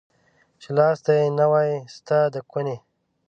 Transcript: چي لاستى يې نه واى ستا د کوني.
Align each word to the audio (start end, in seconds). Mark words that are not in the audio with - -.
چي 0.61 0.69
لاستى 0.77 1.13
يې 1.19 1.25
نه 1.37 1.45
واى 1.51 1.73
ستا 1.95 2.19
د 2.33 2.35
کوني. 2.51 2.77